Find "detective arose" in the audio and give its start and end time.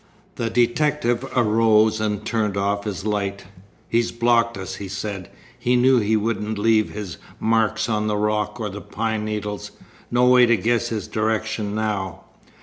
0.49-2.01